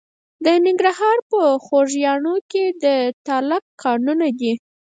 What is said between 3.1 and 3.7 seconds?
تالک